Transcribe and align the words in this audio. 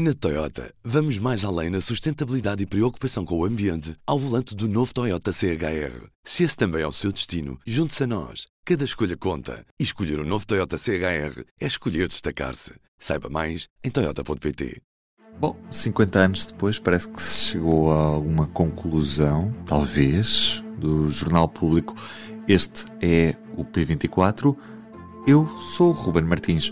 Na 0.00 0.14
Toyota, 0.14 0.72
vamos 0.84 1.18
mais 1.18 1.44
além 1.44 1.70
na 1.70 1.80
sustentabilidade 1.80 2.62
e 2.62 2.66
preocupação 2.66 3.24
com 3.24 3.36
o 3.36 3.44
ambiente 3.44 3.96
ao 4.06 4.16
volante 4.16 4.54
do 4.54 4.68
novo 4.68 4.94
Toyota 4.94 5.32
CHR. 5.32 6.06
Se 6.22 6.44
esse 6.44 6.56
também 6.56 6.82
é 6.82 6.86
o 6.86 6.92
seu 6.92 7.10
destino, 7.10 7.58
junte-se 7.66 8.04
a 8.04 8.06
nós. 8.06 8.46
Cada 8.64 8.84
escolha 8.84 9.16
conta. 9.16 9.66
E 9.76 9.82
escolher 9.82 10.20
o 10.20 10.22
um 10.22 10.24
novo 10.24 10.46
Toyota 10.46 10.78
CHR 10.78 11.42
é 11.60 11.66
escolher 11.66 12.06
destacar-se. 12.06 12.74
Saiba 12.96 13.28
mais 13.28 13.66
em 13.82 13.90
Toyota.pt. 13.90 14.80
Bom, 15.40 15.56
50 15.68 16.16
anos 16.16 16.46
depois, 16.46 16.78
parece 16.78 17.08
que 17.08 17.20
se 17.20 17.50
chegou 17.50 17.90
a 17.90 17.96
alguma 18.00 18.46
conclusão, 18.46 19.52
talvez, 19.66 20.62
do 20.78 21.08
Jornal 21.08 21.48
Público. 21.48 21.96
Este 22.46 22.84
é 23.02 23.34
o 23.56 23.64
P24. 23.64 24.56
Eu 25.26 25.44
sou 25.76 25.88
o 25.88 25.92
Ruben 25.92 26.22
Martins. 26.22 26.70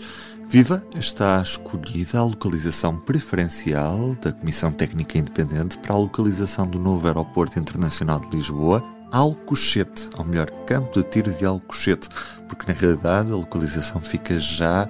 Viva 0.49 0.81
está 0.95 1.41
escolhida 1.41 2.19
a 2.19 2.23
localização 2.23 2.95
preferencial 2.95 4.15
da 4.21 4.31
Comissão 4.31 4.71
Técnica 4.71 5.17
Independente 5.17 5.77
para 5.77 5.93
a 5.93 5.97
localização 5.97 6.65
do 6.65 6.79
novo 6.79 7.05
Aeroporto 7.05 7.59
Internacional 7.59 8.21
de 8.21 8.37
Lisboa, 8.37 8.81
Alcochete, 9.11 10.09
ou 10.17 10.23
melhor, 10.23 10.49
Campo 10.65 10.93
de 10.93 11.03
Tiro 11.09 11.33
de 11.33 11.45
Alcochete, 11.45 12.07
porque 12.47 12.65
na 12.65 12.79
realidade 12.79 13.29
a 13.29 13.35
localização 13.35 13.99
fica 13.99 14.39
já 14.39 14.89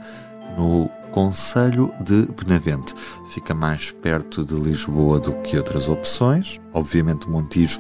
no 0.56 0.88
Conselho 1.12 1.92
de 2.02 2.28
Benavente. 2.34 2.94
Fica 3.34 3.56
mais 3.56 3.90
perto 3.90 4.46
de 4.46 4.54
Lisboa 4.54 5.20
do 5.20 5.34
que 5.42 5.58
outras 5.58 5.90
opções. 5.90 6.62
Obviamente 6.72 7.26
o 7.26 7.32
Montijo 7.32 7.80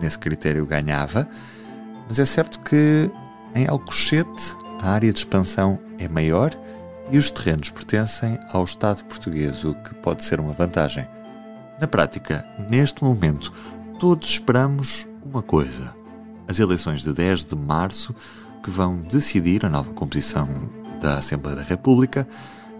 nesse 0.00 0.18
critério 0.18 0.64
ganhava, 0.64 1.28
mas 2.08 2.18
é 2.18 2.24
certo 2.24 2.58
que 2.60 3.10
em 3.54 3.68
Alcochete 3.68 4.56
a 4.80 4.92
área 4.92 5.12
de 5.12 5.18
expansão 5.18 5.78
é 5.98 6.08
maior 6.08 6.50
e 7.12 7.18
os 7.18 7.30
terrenos 7.30 7.70
pertencem 7.70 8.38
ao 8.52 8.64
Estado 8.64 9.04
português, 9.04 9.64
o 9.64 9.74
que 9.74 9.94
pode 9.96 10.22
ser 10.24 10.38
uma 10.38 10.52
vantagem. 10.52 11.06
Na 11.80 11.86
prática, 11.86 12.46
neste 12.68 13.02
momento, 13.02 13.52
todos 13.98 14.28
esperamos 14.28 15.08
uma 15.24 15.42
coisa: 15.42 15.94
as 16.46 16.60
eleições 16.60 17.02
de 17.02 17.12
10 17.12 17.46
de 17.46 17.56
março, 17.56 18.14
que 18.62 18.70
vão 18.70 18.98
decidir 18.98 19.64
a 19.64 19.68
nova 19.68 19.92
composição 19.92 20.48
da 21.00 21.18
Assembleia 21.18 21.56
da 21.56 21.62
República 21.62 22.28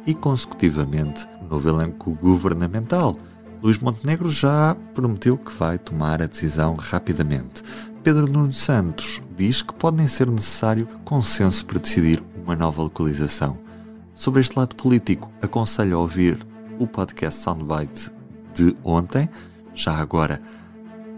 e, 0.07 0.15
consecutivamente, 0.15 1.27
o 1.41 1.49
novo 1.49 1.69
elenco 1.69 2.15
governamental. 2.15 3.17
Luís 3.63 3.79
Montenegro 3.79 4.31
já 4.31 4.77
prometeu 4.95 5.37
que 5.37 5.53
vai 5.53 5.79
tomar 5.79 6.23
a 6.23 6.27
decisão 6.27 6.77
rapidamente. 6.77 7.63
Pedro 8.03 8.27
Nuno 8.27 8.53
Santos 8.53 9.21
diz 9.37 9.61
que 9.61 9.75
pode 9.75 9.99
nem 9.99 10.09
ser 10.09 10.27
necessário 10.27 10.89
consenso 11.05 11.67
para 11.67 11.79
decidir 11.79 12.23
uma 12.43 12.57
nova 12.57 12.83
localização. 12.83 13.70
Sobre 14.21 14.43
este 14.43 14.55
lado 14.59 14.77
político, 14.77 15.33
aconselho 15.41 15.97
a 15.97 16.01
ouvir 16.01 16.47
o 16.79 16.87
podcast 16.87 17.41
Soundbite 17.41 18.11
de 18.55 18.77
ontem, 18.85 19.27
já 19.75 19.97
agora 19.97 20.43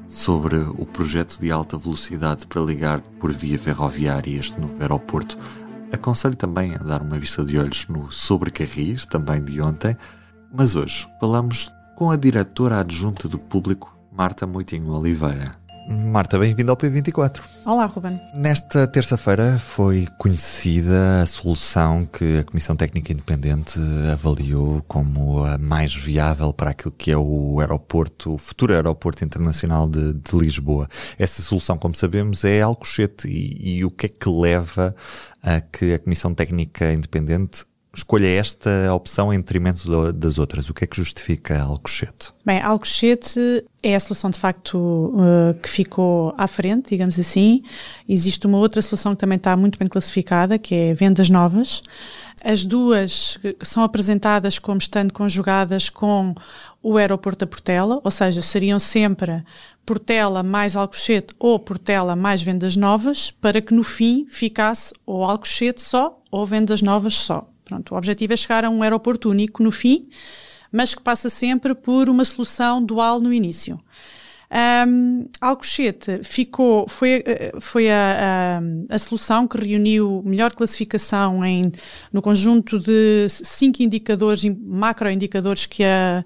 sobre 0.06 0.54
o 0.54 0.86
projeto 0.86 1.36
de 1.40 1.50
alta 1.50 1.76
velocidade 1.76 2.46
para 2.46 2.62
ligar 2.62 3.00
por 3.18 3.32
via 3.32 3.58
ferroviária 3.58 4.38
este 4.38 4.60
novo 4.60 4.80
aeroporto. 4.80 5.36
Aconselho 5.92 6.36
também 6.36 6.76
a 6.76 6.78
dar 6.78 7.02
uma 7.02 7.18
vista 7.18 7.44
de 7.44 7.58
olhos 7.58 7.88
no 7.88 8.08
Sobrecarris, 8.12 9.04
também 9.04 9.42
de 9.42 9.60
ontem. 9.60 9.96
Mas 10.54 10.76
hoje 10.76 11.08
falamos 11.18 11.72
com 11.96 12.08
a 12.08 12.14
diretora 12.14 12.78
adjunta 12.78 13.26
do 13.26 13.36
público, 13.36 13.98
Marta 14.12 14.46
Moitinho 14.46 14.92
Oliveira. 14.92 15.60
Marta, 15.92 16.38
bem-vinda 16.38 16.72
ao 16.72 16.76
P24. 16.76 17.40
Olá, 17.66 17.84
Ruben. 17.84 18.18
Nesta 18.34 18.86
terça-feira 18.86 19.58
foi 19.58 20.08
conhecida 20.18 21.22
a 21.22 21.26
solução 21.26 22.06
que 22.06 22.38
a 22.38 22.44
Comissão 22.44 22.74
Técnica 22.74 23.12
Independente 23.12 23.78
avaliou 24.10 24.82
como 24.88 25.44
a 25.44 25.58
mais 25.58 25.94
viável 25.94 26.52
para 26.52 26.70
aquilo 26.70 26.92
que 26.92 27.10
é 27.10 27.16
o 27.16 27.60
aeroporto, 27.60 28.34
o 28.34 28.38
futuro 28.38 28.72
aeroporto 28.72 29.24
internacional 29.24 29.86
de, 29.86 30.14
de 30.14 30.36
Lisboa. 30.36 30.88
Essa 31.18 31.42
solução, 31.42 31.76
como 31.76 31.94
sabemos, 31.94 32.44
é 32.44 32.62
Alcochete. 32.62 33.28
E, 33.28 33.78
e 33.78 33.84
o 33.84 33.90
que 33.90 34.06
é 34.06 34.08
que 34.08 34.28
leva 34.28 34.94
a 35.42 35.60
que 35.60 35.92
a 35.92 35.98
Comissão 35.98 36.32
Técnica 36.32 36.90
Independente 36.92 37.66
escolha 37.94 38.26
esta 38.26 38.92
opção 38.94 39.32
em 39.32 39.36
detrimento 39.36 40.12
das 40.12 40.38
outras? 40.38 40.70
O 40.70 40.74
que 40.74 40.84
é 40.84 40.86
que 40.86 40.96
justifica 40.96 41.60
Alcochete? 41.60 42.32
Bem, 42.44 42.60
Alcochete 42.60 43.64
é 43.82 43.94
a 43.94 44.00
solução 44.00 44.30
de 44.30 44.38
facto 44.38 44.78
uh, 44.78 45.54
que 45.60 45.68
ficou 45.68 46.34
à 46.38 46.46
frente, 46.46 46.90
digamos 46.90 47.18
assim. 47.18 47.62
Existe 48.08 48.46
uma 48.46 48.58
outra 48.58 48.80
solução 48.80 49.14
que 49.14 49.20
também 49.20 49.36
está 49.36 49.56
muito 49.56 49.78
bem 49.78 49.88
classificada, 49.88 50.58
que 50.58 50.74
é 50.74 50.94
vendas 50.94 51.28
novas. 51.28 51.82
As 52.44 52.64
duas 52.64 53.38
são 53.62 53.82
apresentadas 53.84 54.58
como 54.58 54.78
estando 54.78 55.12
conjugadas 55.12 55.88
com 55.90 56.34
o 56.82 56.96
aeroporto 56.96 57.40
da 57.40 57.46
Portela, 57.46 58.00
ou 58.02 58.10
seja, 58.10 58.42
seriam 58.42 58.78
sempre 58.78 59.44
Portela 59.84 60.42
mais 60.42 60.76
Alcochete 60.76 61.34
ou 61.38 61.58
Portela 61.58 62.16
mais 62.16 62.42
vendas 62.42 62.76
novas, 62.76 63.30
para 63.30 63.60
que 63.60 63.74
no 63.74 63.84
fim 63.84 64.26
ficasse 64.28 64.92
ou 65.04 65.24
Alcochete 65.24 65.82
só 65.82 66.20
ou 66.30 66.46
vendas 66.46 66.80
novas 66.80 67.14
só. 67.14 67.51
Pronto, 67.72 67.94
o 67.94 67.96
objetivo 67.96 68.34
é 68.34 68.36
chegar 68.36 68.66
a 68.66 68.70
um 68.70 68.82
aeroporto 68.82 69.30
único 69.30 69.62
no 69.62 69.70
fim, 69.70 70.06
mas 70.70 70.94
que 70.94 71.02
passa 71.02 71.30
sempre 71.30 71.74
por 71.74 72.10
uma 72.10 72.22
solução 72.22 72.84
dual 72.84 73.18
no 73.18 73.32
início. 73.32 73.80
Um, 74.86 75.26
Alcochete 75.40 76.22
ficou, 76.22 76.86
foi, 76.86 77.24
foi 77.58 77.90
a, 77.90 78.60
a, 78.90 78.94
a, 78.94 78.98
solução 78.98 79.48
que 79.48 79.56
reuniu 79.56 80.22
melhor 80.26 80.52
classificação 80.54 81.42
em, 81.42 81.72
no 82.12 82.20
conjunto 82.20 82.78
de 82.78 83.26
cinco 83.30 83.82
indicadores, 83.82 84.44
macroindicadores 84.44 85.64
que 85.64 85.82
a, 85.82 86.22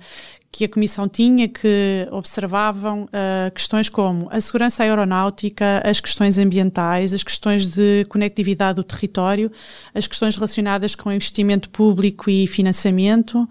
que 0.56 0.64
a 0.64 0.68
Comissão 0.70 1.06
tinha 1.06 1.46
que 1.46 2.08
observavam 2.10 3.02
uh, 3.04 3.50
questões 3.52 3.90
como 3.90 4.26
a 4.30 4.40
segurança 4.40 4.82
aeronáutica, 4.84 5.82
as 5.84 6.00
questões 6.00 6.38
ambientais, 6.38 7.12
as 7.12 7.22
questões 7.22 7.66
de 7.66 8.06
conectividade 8.08 8.76
do 8.76 8.82
território, 8.82 9.52
as 9.94 10.06
questões 10.06 10.34
relacionadas 10.34 10.94
com 10.94 11.12
investimento 11.12 11.68
público 11.68 12.30
e 12.30 12.46
financiamento 12.46 13.46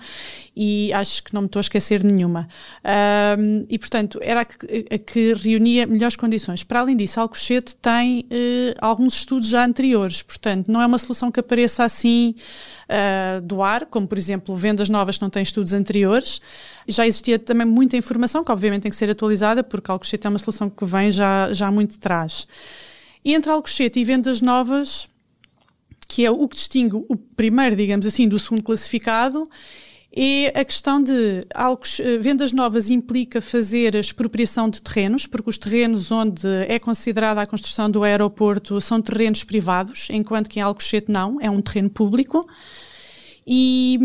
e 0.55 0.93
acho 0.93 1.23
que 1.23 1.33
não 1.33 1.41
me 1.41 1.47
estou 1.47 1.59
a 1.59 1.61
esquecer 1.61 2.03
nenhuma. 2.03 2.47
Uh, 2.83 3.65
e, 3.69 3.77
portanto, 3.77 4.19
era 4.21 4.41
a 4.41 4.45
que, 4.45 4.85
a 4.89 4.97
que, 4.97 5.33
reunia 5.33 5.85
melhores 5.85 6.15
condições. 6.15 6.63
Para 6.63 6.79
além 6.79 6.95
disso, 6.95 7.19
Alcochete 7.19 7.75
tem 7.75 8.21
uh, 8.21 8.75
alguns 8.79 9.15
estudos 9.15 9.49
já 9.49 9.65
anteriores, 9.65 10.21
portanto, 10.21 10.71
não 10.71 10.81
é 10.81 10.85
uma 10.85 10.97
solução 10.97 11.31
que 11.31 11.39
apareça 11.39 11.83
assim 11.83 12.35
uh, 12.89 13.41
do 13.41 13.61
ar, 13.61 13.85
como, 13.87 14.07
por 14.07 14.17
exemplo, 14.17 14.55
vendas 14.55 14.87
novas 14.87 15.17
que 15.17 15.23
não 15.23 15.29
têm 15.29 15.43
estudos 15.43 15.73
anteriores. 15.73 16.39
Já 16.87 17.05
existia 17.05 17.37
também 17.37 17.67
muita 17.67 17.97
informação, 17.97 18.43
que 18.43 18.51
obviamente 18.51 18.83
tem 18.83 18.91
que 18.91 18.95
ser 18.95 19.09
atualizada, 19.09 19.63
porque 19.63 19.91
Alcochete 19.91 20.25
é 20.25 20.29
uma 20.29 20.39
solução 20.39 20.69
que 20.69 20.85
vem 20.85 21.11
já, 21.11 21.51
já 21.51 21.69
muito 21.69 21.91
de 21.91 21.99
trás. 21.99 22.47
E 23.23 23.33
entre 23.33 23.51
Alcochete 23.51 23.99
e 23.99 24.05
vendas 24.05 24.39
novas, 24.39 25.09
que 26.07 26.25
é 26.25 26.31
o 26.31 26.47
que 26.47 26.55
distingue 26.55 26.95
o 27.09 27.15
primeiro, 27.15 27.75
digamos 27.75 28.05
assim, 28.05 28.27
do 28.27 28.37
segundo 28.37 28.63
classificado, 28.63 29.43
é 30.15 30.61
a 30.61 30.63
questão 30.63 31.03
de 31.03 31.41
algo, 31.53 31.81
eh, 31.99 32.17
vendas 32.17 32.53
novas 32.53 32.89
implica 32.89 33.41
fazer 33.41 33.97
a 33.97 33.99
expropriação 33.99 34.69
de 34.69 34.81
terrenos, 34.81 35.27
porque 35.27 35.49
os 35.49 35.57
terrenos 35.57 36.09
onde 36.09 36.47
é 36.69 36.79
considerada 36.79 37.41
a 37.41 37.45
construção 37.45 37.89
do 37.89 38.03
aeroporto 38.03 38.79
são 38.79 39.01
terrenos 39.01 39.43
privados, 39.43 40.07
enquanto 40.09 40.49
que 40.49 40.59
em 40.59 40.61
Alcochete 40.61 41.11
não, 41.11 41.37
é 41.41 41.49
um 41.49 41.61
terreno 41.61 41.89
público. 41.89 42.47
E, 43.45 43.99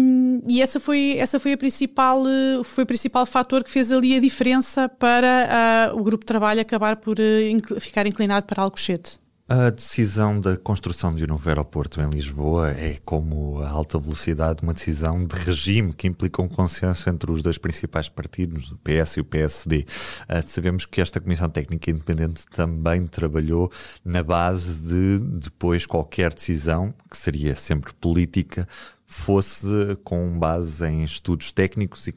e, 0.49 0.61
essa 0.61 0.79
foi 0.79 1.17
essa 1.17 1.41
foi 1.41 1.55
a 1.55 1.57
principal 1.57 2.27
eh, 2.27 2.63
foi 2.63 2.85
o 2.85 2.87
principal 2.87 3.25
fator 3.25 3.65
que 3.65 3.71
fez 3.71 3.91
ali 3.91 4.15
a 4.15 4.21
diferença 4.21 4.87
para 4.87 5.91
uh, 5.95 5.99
o 5.99 6.03
grupo 6.03 6.25
de 6.25 6.27
trabalho 6.27 6.61
acabar 6.61 6.97
por 6.97 7.17
uh, 7.19 7.81
ficar 7.81 8.07
inclinado 8.07 8.47
para 8.47 8.63
Alcochete. 8.63 9.19
A 9.53 9.69
decisão 9.69 10.41
da 10.41 10.57
construção 10.57 11.13
de 11.13 11.25
um 11.25 11.27
novo 11.27 11.49
aeroporto 11.49 12.01
em 12.01 12.09
Lisboa 12.09 12.71
é, 12.71 13.01
como 13.05 13.61
a 13.61 13.69
alta 13.69 13.99
velocidade, 13.99 14.63
uma 14.63 14.73
decisão 14.73 15.27
de 15.27 15.35
regime 15.35 15.93
que 15.93 16.07
implica 16.07 16.41
um 16.41 16.47
consenso 16.47 17.11
entre 17.11 17.33
os 17.33 17.43
dois 17.43 17.59
principais 17.59 18.09
partidos, 18.09 18.71
o 18.71 18.77
PS 18.77 19.17
e 19.17 19.21
o 19.21 19.25
PSD. 19.25 19.87
Uh, 20.29 20.47
sabemos 20.47 20.87
que 20.87 21.01
esta 21.01 21.21
Comissão 21.21 21.49
Técnica 21.49 21.91
Independente 21.91 22.47
também 22.47 23.09
trabalhou 23.09 23.73
na 24.05 24.23
base 24.23 24.89
de, 24.89 25.19
depois, 25.41 25.85
qualquer 25.85 26.33
decisão, 26.33 26.95
que 27.11 27.17
seria 27.17 27.57
sempre 27.57 27.93
política, 27.95 28.69
fosse 29.05 29.67
com 30.05 30.39
base 30.39 30.87
em 30.87 31.03
estudos 31.03 31.51
técnicos 31.51 32.07
e 32.07 32.15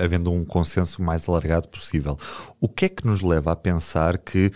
havendo 0.00 0.30
um 0.30 0.44
consenso 0.44 1.02
mais 1.02 1.28
alargado 1.28 1.68
possível. 1.68 2.16
O 2.60 2.68
que 2.68 2.84
é 2.84 2.88
que 2.88 3.04
nos 3.04 3.20
leva 3.20 3.50
a 3.50 3.56
pensar 3.56 4.16
que 4.16 4.52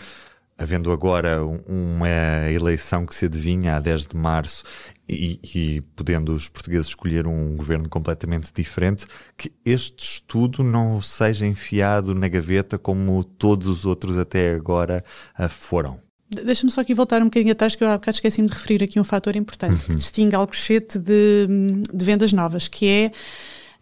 havendo 0.57 0.91
agora 0.91 1.43
uma 1.67 2.49
eleição 2.51 3.05
que 3.05 3.15
se 3.15 3.25
adivinha 3.25 3.75
a 3.75 3.79
10 3.79 4.07
de 4.07 4.15
março 4.15 4.63
e, 5.07 5.39
e, 5.53 5.81
podendo 5.95 6.33
os 6.33 6.47
portugueses 6.47 6.87
escolher 6.87 7.27
um 7.27 7.55
governo 7.55 7.89
completamente 7.89 8.51
diferente, 8.53 9.05
que 9.37 9.51
este 9.65 10.03
estudo 10.03 10.63
não 10.63 11.01
seja 11.01 11.45
enfiado 11.45 12.15
na 12.15 12.27
gaveta 12.27 12.77
como 12.77 13.23
todos 13.23 13.67
os 13.67 13.85
outros 13.85 14.17
até 14.17 14.53
agora 14.53 15.03
uh, 15.39 15.49
foram. 15.49 15.99
Deixa-me 16.29 16.71
só 16.71 16.81
aqui 16.81 16.93
voltar 16.93 17.21
um 17.21 17.25
bocadinho 17.25 17.51
atrás, 17.51 17.75
que 17.75 17.83
eu 17.83 17.89
há 17.89 17.97
bocado 17.97 18.15
esqueci-me 18.15 18.47
de 18.47 18.53
referir 18.53 18.83
aqui 18.83 18.99
um 18.99 19.03
fator 19.03 19.35
importante, 19.35 19.85
que 19.85 19.91
uhum. 19.91 19.97
distingue 19.97 20.35
Alcochete 20.35 20.97
de, 20.97 21.47
de 21.93 22.05
vendas 22.05 22.33
novas, 22.33 22.67
que 22.67 22.87
é 22.87 23.11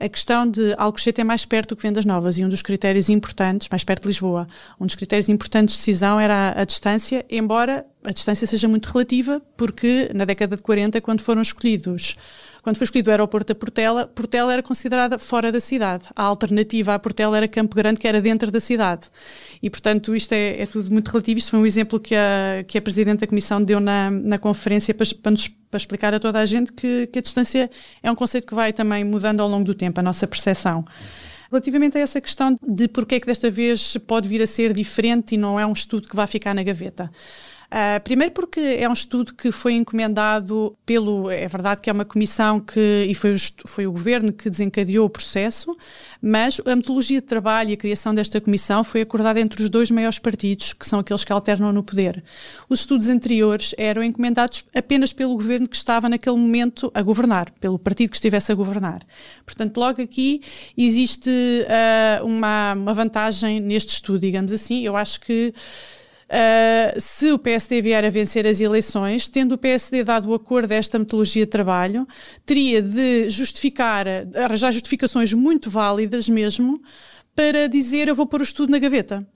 a 0.02 0.10
questão 0.10 0.50
de 0.50 0.74
Alcochete 0.78 1.22
é 1.22 1.24
mais 1.24 1.46
perto 1.46 1.70
do 1.70 1.76
que 1.76 1.84
Vendas 1.84 2.06
Novas 2.06 2.40
e 2.40 2.44
um 2.44 2.50
dos 2.50 2.62
critérios 2.62 3.10
importantes, 3.10 3.68
mais 3.70 3.84
perto 3.84 4.04
de 4.04 4.08
Lisboa, 4.08 4.48
um 4.80 4.86
dos 4.86 4.96
critérios 4.96 5.30
importantes 5.30 5.76
de 5.76 5.80
decisão 5.80 6.20
era 6.20 6.34
a, 6.34 6.62
a 6.62 6.66
distância, 6.66 7.26
embora 7.30 7.86
a 8.04 8.12
distância 8.12 8.48
seja 8.48 8.68
muito 8.68 8.88
relativa, 8.88 9.42
porque 9.56 10.10
na 10.14 10.26
década 10.26 10.56
de 10.56 10.62
40, 10.64 11.00
quando 11.02 11.22
foram 11.22 11.42
escolhidos 11.42 12.16
quando 12.62 12.78
foi 12.78 12.86
escolhido 12.86 13.10
o 13.10 13.12
aeroporto 13.12 13.54
da 13.54 13.56
Portela, 13.56 14.06
Portela 14.06 14.54
era 14.54 14.62
considerada 14.62 15.18
fora 15.18 15.52
da 15.52 15.60
cidade. 15.60 16.06
A 16.16 16.24
alternativa 16.24 16.94
à 16.94 17.00
Portela 17.00 17.38
era 17.38 17.48
Campo 17.48 17.76
Grande, 17.76 18.00
que 18.00 18.08
era 18.08 18.22
dentro 18.22 18.52
da 18.52 18.60
cidade. 18.60 19.08
E, 19.62 19.70
portanto, 19.70 20.16
isto 20.16 20.34
é, 20.34 20.62
é 20.62 20.66
tudo 20.68 20.92
muito 20.92 21.10
relativo. 21.10 21.40
Isto 21.40 21.52
foi 21.52 21.60
um 21.60 21.66
exemplo 21.66 22.00
que 22.00 22.14
a, 22.16 22.64
que 22.68 22.78
a 22.78 22.82
Presidente 22.82 23.22
da 23.22 23.28
Comissão 23.28 23.64
deu 23.64 23.80
na, 23.80 24.12
na 24.12 24.38
conferência 24.38 24.94
para, 24.94 25.08
para, 25.22 25.32
nos, 25.32 25.50
para 25.72 25.78
explicar 25.78 26.14
a 26.14 26.20
toda 26.20 26.40
a 26.40 26.46
gente 26.46 26.72
que, 26.74 27.08
que 27.08 27.20
a 27.20 27.22
distância 27.22 27.72
é 28.04 28.12
um 28.12 28.16
conceito 28.16 28.46
que 28.46 28.54
vai 28.54 28.74
também 28.74 29.04
mudando 29.06 29.40
ao 29.40 29.48
longo 29.48 29.64
do 29.64 29.74
tempo, 29.74 30.00
a 30.00 30.04
nossa 30.04 30.28
percepção. 30.28 30.86
Relativamente 31.50 31.98
a 31.98 32.02
essa 32.02 32.22
questão 32.22 32.56
de 32.62 32.88
porque 32.88 33.16
é 33.16 33.20
que 33.20 33.26
desta 33.26 33.50
vez 33.50 33.98
pode 34.06 34.28
vir 34.28 34.42
a 34.42 34.48
ser 34.48 34.74
diferente 34.74 35.36
e 35.36 35.38
não 35.38 35.60
é 35.60 35.66
um 35.66 35.74
estudo 35.74 36.08
que 36.08 36.16
vai 36.16 36.28
ficar 36.28 36.54
na 36.54 36.62
gaveta. 36.62 37.10
Uh, 37.72 38.04
primeiro 38.04 38.34
porque 38.34 38.60
é 38.60 38.90
um 38.90 38.92
estudo 38.92 39.34
que 39.34 39.50
foi 39.50 39.76
encomendado 39.76 40.78
pelo, 40.86 41.32
é 41.32 41.48
verdade 41.48 41.80
que 41.80 41.90
é 41.90 41.94
uma 41.94 42.04
comissão 42.04 42.60
que, 42.60 43.06
e 43.08 43.16
foi 43.16 43.32
o, 43.32 43.38
foi 43.66 43.88
o 43.88 43.94
governo 43.94 44.34
que 44.34 44.50
desencadeou 44.50 45.06
o 45.06 45.10
processo, 45.10 45.74
mas 46.22 46.60
a 46.66 46.76
metodologia 46.76 47.22
de 47.22 47.28
trabalho 47.28 47.70
e 47.70 47.74
a 47.74 47.78
criação 47.78 48.14
desta 48.14 48.42
comissão 48.42 48.84
foi 48.84 49.00
acordada 49.00 49.40
entre 49.40 49.64
os 49.64 49.70
dois 49.70 49.90
maiores 49.90 50.20
partidos, 50.20 50.74
que 50.74 50.86
são 50.86 51.00
aqueles 51.00 51.24
que 51.24 51.32
alternam 51.32 51.72
no 51.72 51.82
poder. 51.82 52.22
Os 52.68 52.82
estudos 52.82 53.08
anteriores 53.08 53.74
eram 53.78 54.04
encomendados 54.04 54.66
apenas 54.76 55.14
pelo 55.14 55.34
governo 55.36 55.66
que 55.66 55.78
estava 55.78 56.10
naquele 56.10 56.36
momento 56.36 56.92
a 56.94 57.02
governar, 57.02 57.52
pelo 57.52 57.80
partido 57.80 58.10
que 58.10 58.18
estivesse 58.18 58.52
a 58.52 58.56
governar. 58.56 59.02
Portanto, 59.46 59.78
logo 59.78 60.02
aqui 60.02 60.42
existe 60.78 61.30
uh, 61.30 62.26
uma, 62.26 62.74
uma 62.74 62.94
vantagem 62.94 63.62
neste 63.62 63.94
estudo, 63.94 64.20
digamos 64.20 64.52
assim. 64.52 64.82
Eu 64.82 64.98
acho 64.98 65.22
que 65.22 65.54
Uh, 66.32 66.98
se 66.98 67.30
o 67.34 67.38
PSD 67.38 67.82
vier 67.82 68.06
a 68.06 68.10
vencer 68.10 68.48
as 68.48 68.62
eleições, 68.62 69.28
tendo 69.28 69.56
o 69.56 69.58
PSD 69.58 70.02
dado 70.02 70.30
o 70.30 70.34
acordo 70.34 70.70
desta 70.70 70.98
metodologia 70.98 71.44
de 71.44 71.52
trabalho, 71.52 72.08
teria 72.46 72.82
de 72.82 73.30
justificar, 73.30 74.06
arranjar 74.34 74.72
justificações 74.72 75.34
muito 75.34 75.70
válidas 75.70 76.30
mesmo, 76.30 76.82
para 77.36 77.68
dizer 77.68 78.08
eu 78.08 78.16
vou 78.16 78.26
pôr 78.26 78.40
o 78.40 78.44
estudo 78.44 78.72
na 78.72 78.80
gaveta 78.80 79.28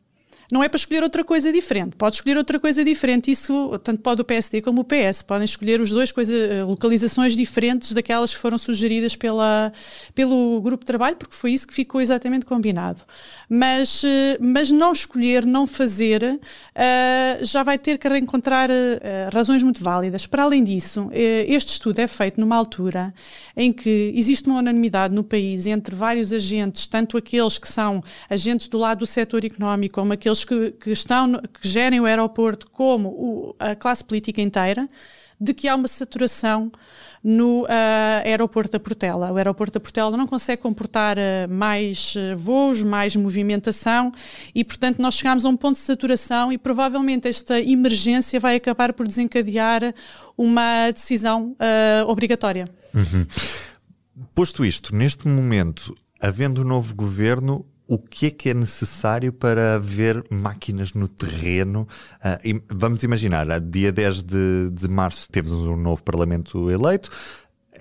não 0.52 0.64
é 0.64 0.70
para 0.70 0.78
escolher 0.78 1.04
outra 1.04 1.24
coisa 1.24 1.52
diferente. 1.52 1.96
Pode 1.96 2.18
escolher 2.18 2.38
outra 2.38 2.60
coisa 2.60 2.84
diferente. 2.84 3.32
Isso, 3.32 3.80
tanto 3.84 4.02
pode 4.02 4.22
o 4.22 4.26
PSD 4.26 4.62
como 4.62 4.82
o 4.82 4.84
PS. 4.84 5.22
Podem 5.22 5.46
escolher 5.46 5.82
os 5.82 5.90
dois 5.90 6.12
coisa, 6.12 6.34
eh, 6.34 6.64
localizações 6.64 7.36
diferentes 7.36 7.94
daquelas 7.94 8.34
que 8.34 8.40
foram 8.40 8.58
sugeridas 8.58 9.16
pela, 9.16 9.72
pelo 10.14 10.62
grupo 10.62 10.84
de 10.84 10.88
trabalho, 10.88 11.16
porque 11.16 11.36
foi 11.36 11.52
isso 11.52 11.68
que 11.68 11.74
ficou 11.74 12.00
exatamente 12.00 12.46
combinado. 12.46 13.02
Mas, 13.50 14.04
eh, 14.04 14.38
mas 14.40 14.72
não 14.72 14.92
escolher, 14.92 15.46
não 15.46 15.66
fazer, 15.66 16.24
uh, 16.24 17.46
já 17.46 17.64
vai 17.64 17.78
ter 17.78 17.98
que 17.98 18.08
reencontrar 18.08 18.70
uh, 18.70 19.34
razões 19.34 19.64
muito 19.64 19.84
válidas. 19.84 20.26
Para 20.26 20.44
além 20.44 20.64
disso, 20.64 21.10
este 21.12 21.74
estudo 21.74 22.00
é 22.00 22.08
feito 22.08 22.40
numa 22.40 22.56
altura 22.56 23.14
em 23.56 23.72
que 23.72 24.12
existe 24.16 24.48
uma 24.48 24.60
unanimidade 24.60 25.14
no 25.14 25.24
país 25.24 25.66
entre 25.66 25.96
vários 25.96 26.32
agentes, 26.32 26.88
tanto 26.88 27.18
aqueles 27.18 27.58
que 27.58 27.68
são 27.68 28.04
agentes 28.30 28.68
do 28.68 28.78
lado 28.78 29.00
do 29.00 29.06
setor 29.06 29.44
económico, 29.46 29.96
como 29.96 30.14
aqueles 30.14 30.35
que, 30.44 30.72
que 30.72 30.92
estão, 30.92 31.40
que 31.62 31.68
gerem 31.68 32.00
o 32.02 32.06
aeroporto, 32.06 32.70
como 32.70 33.10
o, 33.10 33.56
a 33.60 33.76
classe 33.76 34.04
política 34.04 34.42
inteira, 34.42 34.88
de 35.40 35.54
que 35.54 35.68
há 35.68 35.76
uma 35.76 35.88
saturação 35.88 36.72
no 37.24 37.64
uh, 37.64 37.68
aeroporto 38.24 38.74
da 38.74 38.80
Portela. 38.80 39.32
O 39.32 39.38
aeroporto 39.38 39.74
da 39.74 39.80
Portela 39.80 40.16
não 40.16 40.28
consegue 40.28 40.62
comportar 40.62 41.18
uh, 41.18 41.52
mais 41.52 42.14
uh, 42.16 42.38
voos, 42.38 42.84
mais 42.84 43.16
movimentação 43.16 44.12
e, 44.54 44.64
portanto, 44.64 45.02
nós 45.02 45.16
chegamos 45.16 45.44
a 45.44 45.50
um 45.50 45.58
ponto 45.58 45.74
de 45.74 45.82
saturação 45.82 46.54
e 46.54 46.58
provavelmente 46.58 47.28
esta 47.28 47.60
emergência 47.60 48.40
vai 48.40 48.56
acabar 48.56 48.94
por 48.94 49.08
desencadear 49.08 49.94
uma 50.38 50.92
decisão 50.92 51.56
obrigatória. 52.08 52.68
Uhum. 52.94 53.26
Posto 54.34 54.64
isto, 54.64 54.94
neste 54.94 55.28
momento, 55.28 55.96
havendo 56.20 56.62
um 56.62 56.66
novo 56.66 56.94
governo, 56.94 57.66
o 57.88 57.98
que 57.98 58.28
é 58.28 58.32
que 58.32 58.50
é 58.50 58.54
necessário 58.54 59.32
para 59.32 59.80
ver 59.80 60.24
máquinas 60.30 60.94
no 60.94 61.08
terreno? 61.08 61.88
Uh, 62.18 62.62
vamos 62.70 63.04
imaginar, 63.04 63.60
dia 63.60 63.92
10 63.92 64.24
de, 64.24 64.70
de 64.72 64.88
março 64.88 65.28
temos 65.30 65.52
um 65.52 65.76
novo 65.76 66.04
Parlamento 66.04 66.70
eleito. 66.70 67.10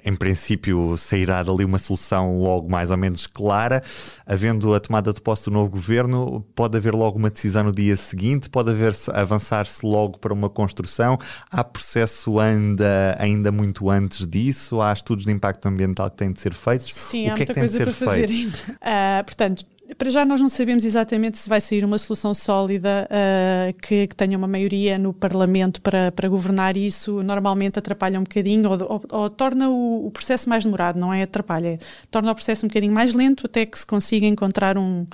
Em 0.06 0.14
princípio, 0.14 0.98
sairá 0.98 1.42
dali 1.42 1.64
uma 1.64 1.78
solução 1.78 2.38
logo 2.38 2.68
mais 2.68 2.90
ou 2.90 2.96
menos 2.96 3.26
clara. 3.26 3.82
Havendo 4.26 4.74
a 4.74 4.80
tomada 4.80 5.14
de 5.14 5.20
posse 5.20 5.46
do 5.46 5.52
novo 5.52 5.70
governo, 5.70 6.44
pode 6.54 6.76
haver 6.76 6.94
logo 6.94 7.16
uma 7.16 7.30
decisão 7.30 7.64
no 7.64 7.72
dia 7.72 7.96
seguinte, 7.96 8.50
pode 8.50 8.68
haver 8.68 8.94
avançar-se 9.14 9.84
logo 9.86 10.18
para 10.18 10.34
uma 10.34 10.50
construção. 10.50 11.18
Há 11.50 11.64
processo 11.64 12.38
anda 12.38 13.16
ainda 13.18 13.50
muito 13.50 13.88
antes 13.88 14.26
disso? 14.26 14.82
Há 14.82 14.92
estudos 14.92 15.24
de 15.24 15.32
impacto 15.32 15.64
ambiental 15.66 16.10
que 16.10 16.18
têm 16.18 16.32
de 16.32 16.40
ser 16.40 16.52
feitos? 16.52 16.92
Sim, 16.92 17.30
o 17.30 17.32
há 17.32 17.34
que 17.36 17.44
é 17.44 17.46
muita 17.46 17.54
que 17.54 17.60
coisa 17.60 17.78
tem 17.78 17.86
de 17.86 17.92
ser 17.92 17.92
ser 17.94 18.04
para 18.04 18.12
feito? 18.12 18.28
fazer 18.28 18.34
ainda. 18.34 19.20
Uh, 19.20 19.24
portanto, 19.24 19.64
para 19.96 20.11
já 20.11 20.25
nós 20.25 20.41
não 20.41 20.49
sabemos 20.49 20.85
exatamente 20.85 21.38
se 21.38 21.49
vai 21.49 21.61
sair 21.61 21.85
uma 21.85 21.99
solução 21.99 22.35
sólida 22.35 23.08
uh, 23.11 23.73
que, 23.81 24.06
que, 24.06 24.17
tenha 24.17 24.37
uma 24.37 24.46
maioria 24.46 24.99
no 24.99 25.12
Parlamento 25.12 25.81
para, 25.81 26.12
para 26.12 26.29
governar 26.29 26.76
isso. 26.76 27.23
Normalmente 27.23 27.79
atrapalha 27.79 28.19
um 28.19 28.25
bocadinho 28.25 28.70
ou, 28.70 28.82
ou, 28.82 29.05
ou 29.11 29.31
torna 29.31 29.69
o, 29.70 30.06
o, 30.06 30.11
processo 30.11 30.49
mais 30.49 30.64
demorado, 30.64 30.99
não 30.99 31.12
é 31.12 31.23
atrapalha, 31.23 31.79
torna 32.11 32.32
o 32.32 32.35
processo 32.35 32.67
um 32.67 32.69
bocadinho 32.69 32.93
mais 32.93 33.14
lento 33.14 33.46
até 33.46 33.64
que 33.67 33.79
se 33.79 33.87
consiga 33.87 34.26
encontrar 34.26 34.76
um, 34.79 35.06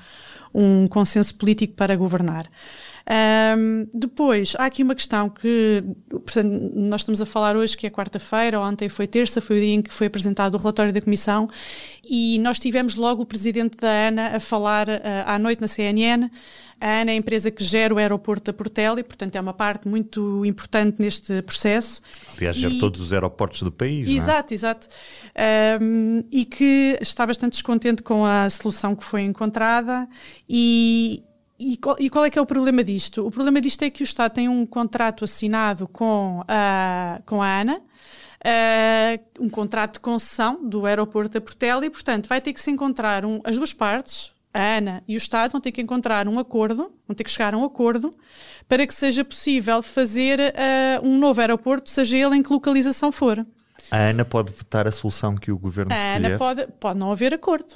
um 0.54 0.86
consenso 0.88 1.34
político 1.34 1.74
para 1.74 1.94
governar. 1.96 2.46
Um, 3.10 3.88
depois, 3.92 4.54
há 4.56 4.66
aqui 4.66 4.84
uma 4.84 4.94
questão 4.94 5.28
que 5.28 5.82
portanto, 6.08 6.48
nós 6.76 7.00
estamos 7.00 7.20
a 7.20 7.26
falar 7.26 7.56
hoje, 7.56 7.76
que 7.76 7.84
é 7.84 7.90
quarta-feira, 7.90 8.60
ontem 8.60 8.88
foi 8.88 9.08
terça, 9.08 9.40
foi 9.40 9.56
o 9.56 9.60
dia 9.60 9.74
em 9.74 9.82
que 9.82 9.92
foi 9.92 10.06
apresentado 10.06 10.54
o 10.54 10.58
relatório 10.58 10.92
da 10.92 11.00
Comissão, 11.00 11.48
e 12.08 12.38
nós 12.38 12.60
tivemos 12.60 12.94
logo 12.94 13.22
o 13.22 13.26
presidente 13.26 13.76
da 13.76 14.08
ANA 14.08 14.36
a 14.36 14.40
falar 14.40 14.88
uh, 14.88 14.92
à 15.26 15.40
noite 15.40 15.60
na 15.60 15.66
CNN. 15.66 16.30
A 16.80 17.00
ANA 17.00 17.10
é 17.10 17.14
a 17.14 17.16
empresa 17.16 17.50
que 17.50 17.64
gera 17.64 17.92
o 17.92 17.98
aeroporto 17.98 18.44
da 18.44 18.52
Portela 18.52 19.00
e, 19.00 19.02
portanto, 19.02 19.34
é 19.34 19.40
uma 19.40 19.52
parte 19.52 19.88
muito 19.88 20.46
importante 20.46 21.02
neste 21.02 21.42
processo. 21.42 22.00
Aliás, 22.36 22.56
gera 22.56 22.74
todos 22.78 23.00
os 23.00 23.12
aeroportos 23.12 23.62
do 23.62 23.72
país. 23.72 24.08
Exato, 24.08 24.52
é? 24.52 24.56
exato. 24.56 24.86
Um, 25.82 26.22
e 26.30 26.44
que 26.44 26.96
está 27.00 27.26
bastante 27.26 27.52
descontente 27.54 28.02
com 28.02 28.24
a 28.24 28.48
solução 28.48 28.94
que 28.94 29.04
foi 29.04 29.22
encontrada 29.22 30.08
e, 30.48 31.22
e 31.60 31.76
qual, 31.76 31.96
e 32.00 32.08
qual, 32.08 32.24
é 32.24 32.30
que 32.30 32.38
é 32.38 32.42
o 32.42 32.46
problema 32.46 32.82
disto? 32.82 33.26
O 33.26 33.30
problema 33.30 33.60
disto 33.60 33.82
é 33.82 33.90
que 33.90 34.02
o 34.02 34.04
Estado 34.04 34.32
tem 34.32 34.48
um 34.48 34.64
contrato 34.64 35.24
assinado 35.24 35.86
com 35.86 36.42
a, 36.48 37.20
com 37.26 37.42
a 37.42 37.60
ANA, 37.60 37.76
uh, 37.76 39.44
um 39.44 39.50
contrato 39.50 39.94
de 39.94 40.00
concessão 40.00 40.66
do 40.66 40.86
aeroporto 40.86 41.34
da 41.34 41.40
Portela 41.40 41.84
e, 41.84 41.90
portanto, 41.90 42.26
vai 42.26 42.40
ter 42.40 42.54
que 42.54 42.60
se 42.60 42.70
encontrar 42.70 43.26
um, 43.26 43.42
as 43.44 43.56
duas 43.56 43.74
partes, 43.74 44.32
a 44.54 44.78
ANA 44.78 45.04
e 45.06 45.14
o 45.14 45.18
Estado, 45.18 45.52
vão 45.52 45.60
ter 45.60 45.70
que 45.70 45.82
encontrar 45.82 46.26
um 46.26 46.38
acordo, 46.38 46.90
vão 47.06 47.14
ter 47.14 47.24
que 47.24 47.30
chegar 47.30 47.52
a 47.52 47.58
um 47.58 47.64
acordo 47.64 48.10
para 48.66 48.86
que 48.86 48.94
seja 48.94 49.22
possível 49.22 49.82
fazer 49.82 50.40
uh, 50.40 51.06
um 51.06 51.18
novo 51.18 51.42
aeroporto, 51.42 51.90
seja 51.90 52.16
ele 52.16 52.36
em 52.36 52.42
que 52.42 52.50
localização 52.50 53.12
for. 53.12 53.46
A 53.90 54.08
ANA 54.08 54.24
pode 54.24 54.52
votar 54.52 54.86
a 54.86 54.90
solução 54.90 55.36
que 55.36 55.52
o 55.52 55.58
governo 55.58 55.92
a 55.92 55.96
escolher? 55.96 56.12
A 56.12 56.16
ANA 56.16 56.38
pode, 56.38 56.66
pode 56.80 56.98
não 56.98 57.12
haver 57.12 57.34
acordo. 57.34 57.74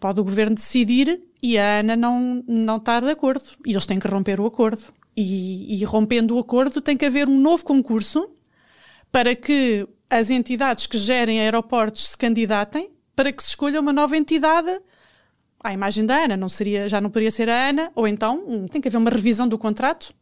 Pode 0.00 0.20
o 0.20 0.24
governo 0.24 0.56
decidir 0.56 1.20
e 1.42 1.58
a 1.58 1.80
Ana 1.80 1.94
não, 1.94 2.42
não 2.48 2.78
estar 2.78 3.02
de 3.02 3.10
acordo. 3.10 3.44
E 3.66 3.72
eles 3.72 3.86
têm 3.86 3.98
que 3.98 4.08
romper 4.08 4.40
o 4.40 4.46
acordo. 4.46 4.82
E, 5.16 5.78
e 5.78 5.84
rompendo 5.84 6.34
o 6.34 6.38
acordo, 6.38 6.80
tem 6.80 6.96
que 6.96 7.04
haver 7.04 7.28
um 7.28 7.38
novo 7.38 7.64
concurso 7.64 8.30
para 9.12 9.34
que 9.36 9.86
as 10.08 10.30
entidades 10.30 10.86
que 10.86 10.96
gerem 10.96 11.40
aeroportos 11.40 12.08
se 12.08 12.16
candidatem 12.16 12.90
para 13.14 13.30
que 13.32 13.42
se 13.42 13.50
escolha 13.50 13.80
uma 13.80 13.92
nova 13.92 14.16
entidade 14.16 14.80
à 15.62 15.74
imagem 15.74 16.06
da 16.06 16.24
Ana. 16.24 16.36
Não 16.38 16.48
seria, 16.48 16.88
já 16.88 17.00
não 17.00 17.10
poderia 17.10 17.30
ser 17.30 17.50
a 17.50 17.68
Ana, 17.68 17.92
ou 17.94 18.08
então 18.08 18.42
um, 18.46 18.66
tem 18.66 18.80
que 18.80 18.88
haver 18.88 18.96
uma 18.96 19.10
revisão 19.10 19.46
do 19.46 19.58
contrato 19.58 20.14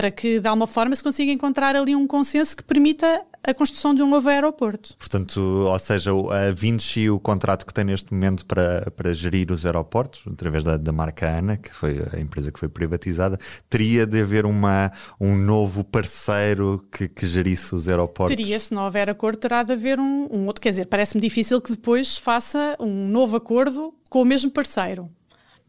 para 0.00 0.10
que, 0.10 0.40
de 0.40 0.48
alguma 0.48 0.66
forma, 0.66 0.96
se 0.96 1.02
consiga 1.02 1.30
encontrar 1.30 1.76
ali 1.76 1.94
um 1.94 2.06
consenso 2.06 2.56
que 2.56 2.64
permita 2.64 3.20
a 3.46 3.52
construção 3.52 3.94
de 3.94 4.02
um 4.02 4.08
novo 4.08 4.30
aeroporto. 4.30 4.96
Portanto, 4.96 5.38
ou 5.38 5.78
seja, 5.78 6.10
a 6.10 6.50
Vinci, 6.52 7.10
o 7.10 7.20
contrato 7.20 7.66
que 7.66 7.74
tem 7.74 7.84
neste 7.84 8.10
momento 8.10 8.46
para, 8.46 8.90
para 8.92 9.12
gerir 9.12 9.52
os 9.52 9.66
aeroportos, 9.66 10.22
através 10.26 10.64
da, 10.64 10.78
da 10.78 10.90
marca 10.90 11.28
ANA, 11.28 11.58
que 11.58 11.70
foi 11.70 11.98
a 12.14 12.18
empresa 12.18 12.50
que 12.50 12.58
foi 12.58 12.70
privatizada, 12.70 13.38
teria 13.68 14.06
de 14.06 14.22
haver 14.22 14.46
uma, 14.46 14.90
um 15.20 15.36
novo 15.36 15.84
parceiro 15.84 16.82
que, 16.90 17.06
que 17.06 17.26
gerisse 17.26 17.74
os 17.74 17.86
aeroportos? 17.86 18.34
Teria, 18.34 18.58
se 18.58 18.72
não 18.72 18.84
houver 18.84 19.10
acordo, 19.10 19.36
terá 19.36 19.62
de 19.62 19.74
haver 19.74 20.00
um, 20.00 20.28
um 20.32 20.46
outro. 20.46 20.62
Quer 20.62 20.70
dizer, 20.70 20.86
parece-me 20.86 21.20
difícil 21.20 21.60
que 21.60 21.72
depois 21.72 22.16
faça 22.16 22.74
um 22.80 23.06
novo 23.06 23.36
acordo 23.36 23.92
com 24.08 24.22
o 24.22 24.24
mesmo 24.24 24.50
parceiro 24.50 25.10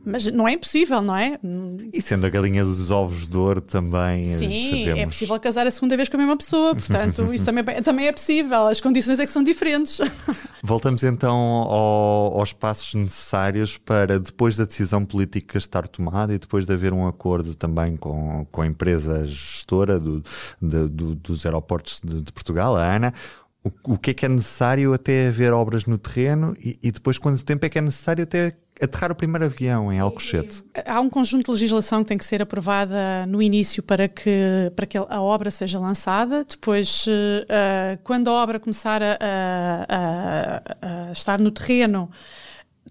Mas 0.03 0.25
não 0.25 0.47
é 0.47 0.53
impossível, 0.53 1.01
não 1.01 1.15
é? 1.15 1.39
E 1.93 2.01
sendo 2.01 2.25
a 2.25 2.29
galinha 2.29 2.63
dos 2.63 2.89
ovos 2.89 3.27
de 3.27 3.37
ouro 3.37 3.61
também. 3.61 4.25
Sim, 4.25 4.79
sabemos. 4.79 4.99
é 4.99 5.05
possível 5.05 5.39
casar 5.39 5.67
a 5.67 5.71
segunda 5.71 5.95
vez 5.95 6.09
com 6.09 6.17
a 6.17 6.19
mesma 6.19 6.37
pessoa, 6.37 6.73
portanto, 6.75 7.33
isso 7.33 7.45
também, 7.45 7.63
também 7.83 8.07
é 8.07 8.11
possível. 8.11 8.67
As 8.67 8.81
condições 8.81 9.19
é 9.19 9.25
que 9.25 9.31
são 9.31 9.43
diferentes. 9.43 9.99
Voltamos 10.63 11.03
então 11.03 11.35
ao, 11.35 12.39
aos 12.39 12.53
passos 12.53 12.93
necessários 12.95 13.77
para, 13.77 14.19
depois 14.19 14.57
da 14.57 14.65
decisão 14.65 15.05
política 15.05 15.57
estar 15.57 15.87
tomada 15.87 16.33
e 16.33 16.39
depois 16.39 16.65
de 16.65 16.73
haver 16.73 16.93
um 16.93 17.07
acordo 17.07 17.53
também 17.53 17.95
com, 17.95 18.45
com 18.51 18.61
a 18.61 18.67
empresa 18.67 19.25
gestora 19.25 19.99
do, 19.99 20.23
de, 20.61 20.87
do, 20.87 21.15
dos 21.15 21.45
aeroportos 21.45 22.01
de, 22.03 22.21
de 22.21 22.31
Portugal, 22.31 22.75
a 22.75 22.95
ANA, 22.95 23.13
o, 23.63 23.93
o, 23.93 23.97
que 23.97 24.11
é 24.11 24.13
que 24.13 24.25
é 24.25 24.29
necessário 24.29 24.93
até 24.93 25.27
haver 25.27 25.53
obras 25.53 25.85
no 25.85 25.97
terreno 25.97 26.55
e, 26.59 26.77
e 26.81 26.91
depois 26.91 27.17
quanto 27.17 27.43
tempo 27.45 27.65
é 27.65 27.69
que 27.69 27.77
é 27.77 27.81
necessário 27.81 28.23
até 28.23 28.55
aterrar 28.81 29.11
o 29.11 29.15
primeiro 29.15 29.45
avião 29.45 29.91
em 29.91 29.99
Alcochete? 29.99 30.63
Há 30.85 30.99
um 30.99 31.09
conjunto 31.09 31.45
de 31.45 31.51
legislação 31.51 32.03
que 32.03 32.07
tem 32.07 32.17
que 32.17 32.25
ser 32.25 32.41
aprovada 32.41 33.25
no 33.27 33.41
início 33.41 33.83
para 33.83 34.07
que, 34.07 34.71
para 34.75 34.85
que 34.85 34.97
a 34.97 35.21
obra 35.21 35.51
seja 35.51 35.79
lançada. 35.79 36.43
Depois, 36.43 37.05
uh, 37.07 37.99
quando 38.03 38.29
a 38.29 38.33
obra 38.33 38.59
começar 38.59 39.01
a, 39.03 39.17
a, 39.21 40.61
a, 40.81 41.11
estar 41.11 41.39
no 41.39 41.51
terreno, 41.51 42.09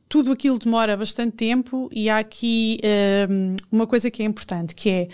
tudo 0.09 0.33
aquilo 0.33 0.59
demora 0.59 0.97
bastante 0.97 1.37
tempo 1.37 1.89
e 1.93 2.09
há 2.09 2.19
aqui 2.19 2.79
uh, 2.85 3.57
uma 3.71 3.87
coisa 3.87 4.11
que 4.11 4.23
é 4.23 4.27
importante, 4.27 4.75
que 4.75 4.91
é 4.91 5.09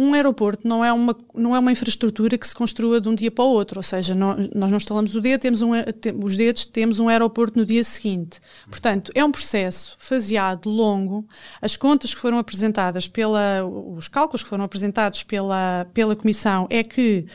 um 0.00 0.14
aeroporto 0.14 0.66
não 0.66 0.82
é 0.82 0.90
uma, 0.90 1.14
não 1.34 1.54
é 1.54 1.58
uma 1.58 1.70
infraestrutura 1.70 2.38
que 2.38 2.48
se 2.48 2.54
construa 2.54 3.02
de 3.02 3.08
um 3.10 3.14
dia 3.14 3.30
para 3.30 3.44
o 3.44 3.48
outro, 3.48 3.80
ou 3.80 3.82
seja, 3.82 4.14
não, 4.14 4.34
nós 4.54 4.70
não 4.70 4.78
instalamos 4.78 5.14
o 5.14 5.20
dedo, 5.20 5.42
temos 5.42 5.60
um, 5.60 5.72
tem, 6.00 6.18
os 6.24 6.38
dedos, 6.38 6.64
temos 6.64 6.98
um 6.98 7.08
aeroporto 7.08 7.58
no 7.58 7.66
dia 7.66 7.84
seguinte. 7.84 8.40
Portanto, 8.66 9.12
é 9.14 9.22
um 9.22 9.30
processo 9.30 9.96
faseado, 9.98 10.70
longo. 10.70 11.28
As 11.60 11.76
contas 11.76 12.14
que 12.14 12.20
foram 12.20 12.38
apresentadas 12.38 13.06
pela, 13.06 13.62
os 13.62 14.08
cálculos 14.08 14.42
que 14.42 14.48
foram 14.48 14.64
apresentados 14.64 15.22
pela, 15.22 15.86
pela 15.92 16.16
Comissão 16.16 16.66
é 16.70 16.82
que, 16.82 17.26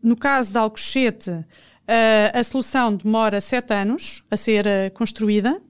no 0.00 0.16
caso 0.16 0.52
de 0.52 0.58
Alcochete, 0.58 1.44
a, 1.88 2.38
a 2.38 2.44
solução 2.44 2.94
demora 2.94 3.40
sete 3.40 3.74
anos 3.74 4.22
a 4.30 4.36
ser 4.36 4.64
eh, 4.64 4.90
construída 4.90 5.60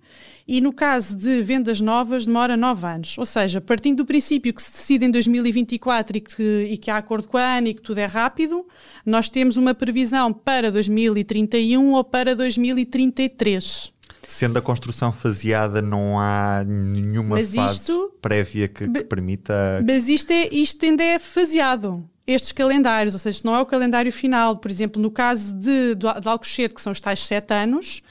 e 0.47 0.61
no 0.61 0.73
caso 0.73 1.17
de 1.17 1.43
vendas 1.43 1.81
novas 1.81 2.25
demora 2.25 2.57
nove 2.57 2.87
anos. 2.87 3.19
Ou 3.19 3.27
seja, 3.27 3.61
partindo 3.61 3.99
do 3.99 4.07
princípio 4.07 4.55
que 4.55 4.63
se 4.63 4.73
decide 4.73 5.05
em 5.07 5.11
2024 5.11 6.17
e 6.17 6.21
que, 6.21 6.69
e 6.71 6.77
que 6.77 6.91
há 6.91 6.97
acordo 6.99 7.27
com 7.27 7.37
a 7.37 7.57
ANA 7.57 7.71
e 7.71 7.75
que 7.75 7.83
tudo 7.83 7.99
é 7.99 8.07
rápido, 8.07 8.65
nós 9.05 9.29
temos 9.29 9.57
uma 9.57 9.75
previsão 9.75 10.33
para 10.33 10.71
2031 10.71 11.93
ou 11.93 12.05
para 12.05 12.37
2033. 12.37 13.93
Sendo 14.27 14.59
a 14.59 14.63
construção 14.63 15.13
faseada, 15.13 15.81
não 15.81 16.19
há 16.19 16.65
nenhuma 16.65 17.37
mas 17.37 17.55
fase 17.55 17.75
isto, 17.75 18.13
prévia 18.21 18.69
que, 18.69 18.89
que, 18.89 19.05
permita. 19.05 19.83
Mas 19.87 20.09
isto, 20.09 20.33
é, 20.33 20.49
isto 20.53 20.85
ainda 20.85 21.03
é 21.03 21.19
faseado. 21.19 22.09
Estes 22.27 22.51
calendários, 22.51 23.15
ou 23.15 23.21
seja, 23.21 23.41
não 23.45 23.55
é 23.55 23.61
o 23.61 23.67
calendário 23.67 24.13
final. 24.13 24.57
Por 24.57 24.69
exemplo, 24.69 25.01
no 25.01 25.13
caso 25.13 25.55
de, 25.55 25.95
de 25.95 26.29
Alcochete, 26.29 26.75
que 26.75 26.81
são 26.81 26.91
os 26.91 27.01
tais 27.01 27.25
sete 27.25 27.55
anos, 27.55 28.03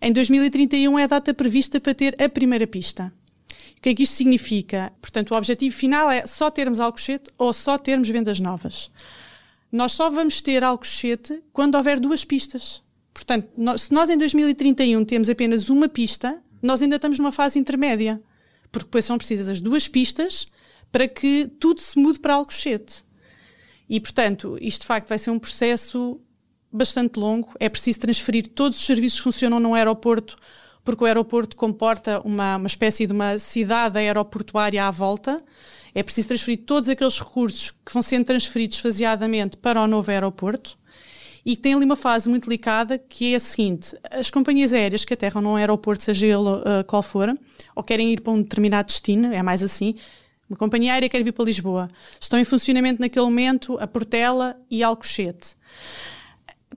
em 0.00 0.12
2031 0.12 0.98
é 0.98 1.04
a 1.04 1.08
data 1.08 1.34
prevista 1.34 1.80
para 1.80 1.94
ter 1.94 2.20
a 2.22 2.28
primeira 2.28 2.66
pista. 2.66 3.12
O 3.76 3.80
que 3.80 3.90
é 3.90 3.94
que 3.94 4.02
isto 4.02 4.16
significa? 4.16 4.92
Portanto, 5.00 5.32
o 5.32 5.36
objetivo 5.36 5.74
final 5.74 6.10
é 6.10 6.26
só 6.26 6.50
termos 6.50 6.80
Alcochete 6.80 7.30
ou 7.38 7.52
só 7.52 7.78
termos 7.78 8.08
vendas 8.08 8.40
novas. 8.40 8.90
Nós 9.70 9.92
só 9.92 10.10
vamos 10.10 10.42
ter 10.42 10.64
Alcochete 10.64 11.42
quando 11.52 11.76
houver 11.76 12.00
duas 12.00 12.24
pistas. 12.24 12.82
Portanto, 13.12 13.48
nós, 13.56 13.82
se 13.82 13.92
nós 13.92 14.08
em 14.08 14.16
2031 14.16 15.04
temos 15.04 15.28
apenas 15.28 15.68
uma 15.68 15.88
pista, 15.88 16.40
nós 16.62 16.82
ainda 16.82 16.96
estamos 16.96 17.18
numa 17.18 17.32
fase 17.32 17.58
intermédia. 17.58 18.20
Porque 18.70 18.86
depois 18.86 19.04
são 19.04 19.16
precisas 19.16 19.48
as 19.48 19.60
duas 19.60 19.88
pistas 19.88 20.46
para 20.90 21.06
que 21.06 21.46
tudo 21.58 21.80
se 21.80 21.98
mude 21.98 22.18
para 22.18 22.34
Alcochete. 22.34 23.04
E, 23.88 24.00
portanto, 24.00 24.58
isto 24.60 24.82
de 24.82 24.86
facto 24.86 25.08
vai 25.08 25.18
ser 25.18 25.30
um 25.30 25.38
processo 25.38 26.20
bastante 26.72 27.18
longo. 27.18 27.50
É 27.58 27.68
preciso 27.68 28.00
transferir 28.00 28.48
todos 28.48 28.78
os 28.78 28.86
serviços 28.86 29.18
que 29.18 29.24
funcionam 29.24 29.58
num 29.58 29.74
aeroporto, 29.74 30.36
porque 30.84 31.04
o 31.04 31.06
aeroporto 31.06 31.56
comporta 31.56 32.20
uma, 32.20 32.56
uma 32.56 32.66
espécie 32.66 33.06
de 33.06 33.12
uma 33.12 33.38
cidade 33.38 33.98
aeroportuária 33.98 34.84
à 34.84 34.90
volta. 34.90 35.38
É 35.94 36.02
preciso 36.02 36.28
transferir 36.28 36.60
todos 36.64 36.88
aqueles 36.88 37.18
recursos 37.18 37.70
que 37.84 37.92
vão 37.92 38.02
sendo 38.02 38.26
transferidos 38.26 38.78
faseadamente 38.78 39.56
para 39.56 39.82
o 39.82 39.86
novo 39.86 40.10
aeroporto. 40.10 40.78
E 41.44 41.56
tem 41.56 41.74
ali 41.74 41.84
uma 41.84 41.96
fase 41.96 42.28
muito 42.28 42.44
delicada 42.44 42.98
que 42.98 43.32
é 43.32 43.36
a 43.36 43.40
seguinte: 43.40 43.96
as 44.10 44.30
companhias 44.30 44.72
aéreas 44.72 45.04
que 45.04 45.14
aterram 45.14 45.40
num 45.40 45.56
aeroporto, 45.56 46.04
seja 46.04 46.26
ele 46.26 46.36
uh, 46.36 46.84
qual 46.86 47.02
for, 47.02 47.34
ou 47.74 47.82
querem 47.82 48.12
ir 48.12 48.20
para 48.20 48.32
um 48.32 48.42
determinado 48.42 48.88
destino, 48.88 49.32
é 49.32 49.42
mais 49.42 49.62
assim, 49.62 49.94
uma 50.48 50.56
companhia 50.56 50.92
aérea 50.92 51.08
quer 51.08 51.22
vir 51.22 51.32
para 51.32 51.44
Lisboa, 51.44 51.88
estão 52.20 52.38
em 52.38 52.44
funcionamento 52.44 53.00
naquele 53.00 53.24
momento 53.24 53.78
a 53.78 53.86
Portela 53.86 54.56
e 54.70 54.82
Alcochete 54.82 55.56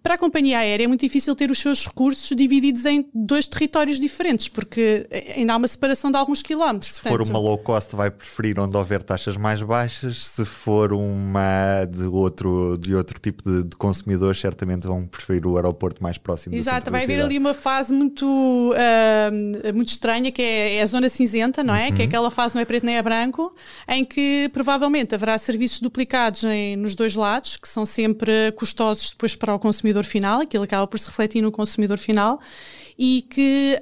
para 0.03 0.15
a 0.15 0.17
companhia 0.17 0.59
aérea 0.59 0.85
é 0.85 0.87
muito 0.87 1.01
difícil 1.01 1.35
ter 1.35 1.51
os 1.51 1.59
seus 1.59 1.85
recursos 1.85 2.35
divididos 2.35 2.85
em 2.85 3.05
dois 3.13 3.47
territórios 3.47 3.99
diferentes, 3.99 4.47
porque 4.47 5.07
ainda 5.35 5.53
há 5.53 5.57
uma 5.57 5.67
separação 5.67 6.09
de 6.09 6.17
alguns 6.17 6.41
quilómetros. 6.41 6.93
Se 6.93 7.01
Portanto, 7.01 7.27
for 7.27 7.29
uma 7.29 7.39
low 7.39 7.57
cost, 7.57 7.95
vai 7.95 8.09
preferir 8.09 8.59
onde 8.59 8.75
houver 8.75 9.03
taxas 9.03 9.37
mais 9.37 9.61
baixas. 9.61 10.25
Se 10.25 10.43
for 10.43 10.91
uma 10.91 11.85
de 11.85 12.05
outro, 12.05 12.77
de 12.79 12.95
outro 12.95 13.19
tipo 13.19 13.43
de, 13.43 13.63
de 13.63 13.75
consumidores, 13.75 14.39
certamente 14.39 14.87
vão 14.87 15.05
preferir 15.05 15.45
o 15.45 15.55
aeroporto 15.55 16.01
mais 16.01 16.17
próximo. 16.17 16.55
Exato, 16.55 16.89
vai 16.89 17.03
haver 17.03 17.21
ali 17.21 17.37
uma 17.37 17.53
fase 17.53 17.93
muito, 17.93 18.25
uh, 18.25 19.73
muito 19.73 19.89
estranha, 19.89 20.31
que 20.31 20.41
é, 20.41 20.77
é, 20.77 20.81
a 20.81 20.85
zona 20.85 21.09
cinzenta, 21.09 21.63
não 21.63 21.75
é? 21.75 21.89
Uhum. 21.89 21.95
Que 21.95 22.01
é 22.01 22.05
aquela 22.05 22.31
fase 22.31 22.55
não 22.55 22.61
é 22.61 22.65
preto 22.65 22.85
nem 22.85 22.97
é 22.97 23.01
branco, 23.03 23.53
em 23.87 24.03
que 24.03 24.49
provavelmente 24.51 25.13
haverá 25.13 25.37
serviços 25.37 25.79
duplicados 25.79 26.43
em, 26.43 26.75
nos 26.75 26.95
dois 26.95 27.15
lados, 27.15 27.57
que 27.57 27.67
são 27.67 27.85
sempre 27.85 28.51
custosos 28.53 29.11
depois 29.11 29.35
para 29.35 29.53
o 29.53 29.59
consumidor 29.59 29.90
consumidor 29.91 30.03
final, 30.03 30.41
aquilo 30.41 30.63
acaba 30.63 30.87
por 30.87 30.97
se 30.97 31.07
refletir 31.07 31.41
no 31.41 31.51
consumidor 31.51 31.97
final 31.97 32.39
e 32.97 33.25
que, 33.29 33.77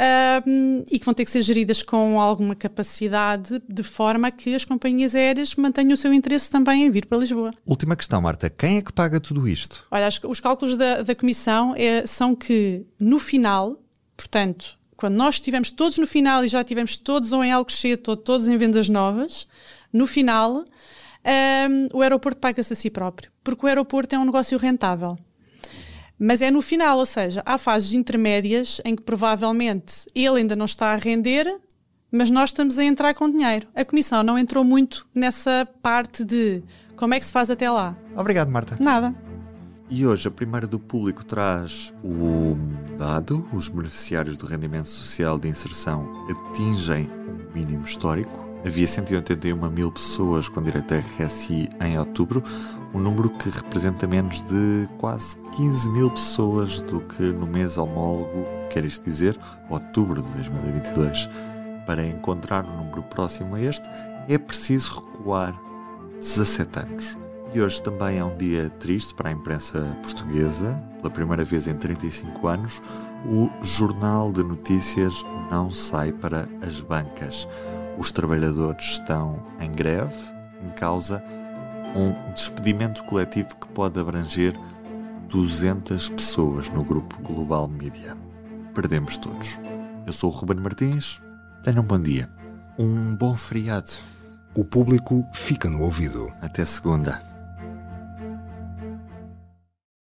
um, 0.45 0.83
e 0.91 0.99
que 0.99 1.05
vão 1.05 1.13
ter 1.13 1.25
que 1.25 1.31
ser 1.31 1.41
geridas 1.41 1.83
com 1.83 2.19
alguma 2.19 2.55
capacidade 2.55 3.61
de 3.67 3.83
forma 3.83 4.31
que 4.31 4.55
as 4.55 4.65
companhias 4.65 5.15
aéreas 5.15 5.55
mantenham 5.55 5.93
o 5.93 5.97
seu 5.97 6.13
interesse 6.13 6.49
também 6.49 6.85
em 6.85 6.91
vir 6.91 7.05
para 7.05 7.17
Lisboa. 7.17 7.51
Última 7.65 7.95
questão, 7.95 8.21
Marta: 8.21 8.49
quem 8.49 8.77
é 8.77 8.81
que 8.81 8.91
paga 8.91 9.19
tudo 9.19 9.47
isto? 9.47 9.85
Olha, 9.91 10.09
os 10.27 10.39
cálculos 10.39 10.75
da, 10.75 11.01
da 11.01 11.15
Comissão 11.15 11.73
é, 11.77 12.05
são 12.05 12.35
que 12.35 12.85
no 12.99 13.19
final, 13.19 13.79
portanto, 14.17 14.77
quando 14.95 15.15
nós 15.15 15.35
estivermos 15.35 15.71
todos 15.71 15.97
no 15.97 16.07
final 16.07 16.43
e 16.43 16.47
já 16.47 16.61
estivermos 16.61 16.97
todos 16.97 17.31
ou 17.31 17.43
em 17.43 17.51
Alcochete 17.51 18.09
ou 18.09 18.17
todos 18.17 18.47
em 18.47 18.57
vendas 18.57 18.89
novas, 18.89 19.47
no 19.93 20.07
final. 20.07 20.65
Um, 21.69 21.97
o 21.97 22.01
aeroporto 22.01 22.39
paga-se 22.39 22.71
a 22.71 22.75
si 22.77 22.89
próprio, 22.89 23.29
porque 23.43 23.65
o 23.65 23.67
aeroporto 23.67 24.15
é 24.15 24.17
um 24.17 24.23
negócio 24.23 24.57
rentável. 24.57 25.17
Mas 26.19 26.41
é 26.41 26.51
no 26.51 26.61
final, 26.61 26.97
ou 26.97 27.05
seja, 27.05 27.41
há 27.45 27.57
fases 27.57 27.93
intermédias 27.93 28.81
em 28.83 28.95
que 28.95 29.03
provavelmente 29.03 30.05
ele 30.13 30.39
ainda 30.39 30.55
não 30.55 30.65
está 30.65 30.91
a 30.91 30.95
render, 30.95 31.59
mas 32.11 32.29
nós 32.29 32.49
estamos 32.49 32.77
a 32.77 32.83
entrar 32.83 33.13
com 33.13 33.29
dinheiro. 33.29 33.67
A 33.73 33.85
Comissão 33.85 34.21
não 34.21 34.38
entrou 34.38 34.63
muito 34.63 35.07
nessa 35.15 35.65
parte 35.81 36.25
de 36.25 36.61
como 36.97 37.13
é 37.13 37.19
que 37.19 37.25
se 37.25 37.31
faz 37.31 37.49
até 37.49 37.71
lá. 37.71 37.95
Obrigado, 38.17 38.51
Marta. 38.51 38.75
Nada. 38.79 39.15
E 39.89 40.05
hoje 40.05 40.27
a 40.27 40.31
primeira 40.31 40.67
do 40.67 40.77
público 40.77 41.23
traz 41.23 41.93
o 42.03 42.57
dado: 42.97 43.47
os 43.53 43.69
beneficiários 43.69 44.35
do 44.35 44.45
rendimento 44.45 44.89
social 44.89 45.39
de 45.39 45.47
inserção 45.47 46.27
atingem 46.29 47.09
um 47.09 47.53
mínimo 47.55 47.83
histórico. 47.83 48.47
Havia 48.65 48.85
181 48.85 49.69
mil 49.69 49.89
pessoas 49.89 50.49
com 50.49 50.61
direito 50.61 50.93
a 50.93 50.97
RSI 50.97 51.69
em 51.81 51.97
outubro, 51.97 52.43
um 52.93 53.00
número 53.00 53.29
que 53.29 53.50
representa 53.50 54.08
menos 54.08 54.41
de 54.41 54.88
quase 54.98 55.38
15 55.55 55.89
mil 55.89 56.10
pessoas 56.12 56.81
do 56.81 57.01
que 57.01 57.24
no 57.24 57.46
mês 57.46 57.77
homólogo, 57.77 58.46
quer 58.69 58.84
isto 58.84 59.03
dizer, 59.03 59.38
outubro 59.69 60.22
de 60.22 60.29
2022. 60.29 61.29
Para 61.86 62.05
encontrar 62.05 62.65
um 62.65 62.77
número 62.77 63.03
próximo 63.03 63.55
a 63.55 63.62
este, 63.62 63.88
é 64.27 64.38
preciso 64.38 65.01
recuar 65.01 65.60
17 66.19 66.79
anos. 66.79 67.17
E 67.53 67.62
hoje 67.62 67.81
também 67.81 68.19
é 68.19 68.24
um 68.24 68.36
dia 68.38 68.69
triste 68.79 69.13
para 69.13 69.29
a 69.29 69.31
imprensa 69.31 69.98
portuguesa. 70.03 70.79
Pela 71.01 71.10
primeira 71.10 71.43
vez 71.43 71.67
em 71.67 71.75
35 71.75 72.48
anos, 72.48 72.81
o 73.25 73.50
Jornal 73.63 74.31
de 74.31 74.43
Notícias 74.43 75.25
não 75.50 75.72
sai 75.72 76.12
para 76.12 76.48
as 76.62 76.79
bancas. 76.79 77.48
Os 77.98 78.12
trabalhadores 78.12 78.91
estão 78.91 79.43
em 79.60 79.72
greve, 79.72 80.15
em 80.63 80.69
causa 80.69 81.24
um 81.96 82.34
despedimento 82.34 83.03
coletivo 83.03 83.55
que 83.55 83.67
pode 83.69 84.00
abranger 84.00 84.53
200 85.29 86.10
pessoas 86.10 86.69
no 86.69 86.84
grupo 86.84 87.22
Global 87.22 87.67
Media. 87.67 88.15
Perdemos 88.74 89.17
todos. 89.17 89.60
Eu 90.05 90.13
sou 90.13 90.31
o 90.31 90.34
Ruben 90.34 90.58
Martins. 90.58 91.22
Tenham 91.63 91.84
um 91.84 91.86
bom 91.86 92.00
dia. 92.00 92.29
Um 92.77 93.15
bom 93.15 93.36
feriado. 93.36 93.91
O 94.55 94.63
público 94.63 95.25
fica 95.34 95.69
no 95.69 95.81
ouvido. 95.81 96.31
Até 96.41 96.65
segunda. 96.65 97.28